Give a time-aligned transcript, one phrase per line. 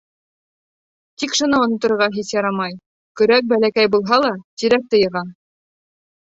[1.23, 2.73] Тик шуны оноторға һис ярамай:
[3.21, 5.25] көрәк бәләкәй булһа ла, тирәкте йыға.